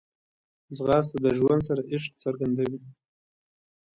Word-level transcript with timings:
ځغاسته 0.75 1.17
د 1.25 1.27
ژوند 1.37 1.61
سره 1.67 1.81
عشق 1.91 2.11
څرګندوي 2.23 2.79